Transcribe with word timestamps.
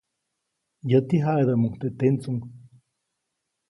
Yäti 0.89 1.17
jaʼidäʼmuŋ 1.23 1.73
teʼ 1.79 1.93
tendsuŋ. 1.99 2.37